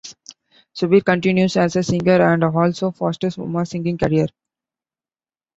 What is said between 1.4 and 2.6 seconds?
as a singer and